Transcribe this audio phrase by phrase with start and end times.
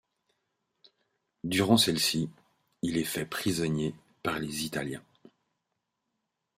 [1.43, 2.27] Durant celle-ci,
[2.81, 3.93] il est fait prisonnier
[4.23, 5.05] par les Italiens.